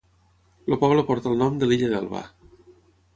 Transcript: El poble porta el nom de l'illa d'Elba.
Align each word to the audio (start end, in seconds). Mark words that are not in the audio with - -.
El 0.69 0.77
poble 0.83 1.03
porta 1.09 1.31
el 1.33 1.37
nom 1.43 1.59
de 1.63 1.69
l'illa 1.69 1.91
d'Elba. 1.93 2.23